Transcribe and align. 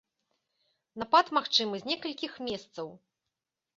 Напад 1.03 1.25
магчымы 1.39 1.75
з 1.83 1.91
некалькіх 1.93 2.33
месцаў. 2.51 2.87